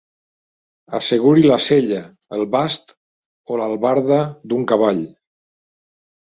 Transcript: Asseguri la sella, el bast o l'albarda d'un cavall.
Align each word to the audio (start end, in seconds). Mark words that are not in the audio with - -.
Asseguri 0.99 1.43
la 1.51 1.57
sella, 1.65 1.99
el 2.39 2.43
bast 2.57 2.97
o 3.55 3.61
l'albarda 3.63 4.21
d'un 4.51 4.69
cavall. 4.75 5.07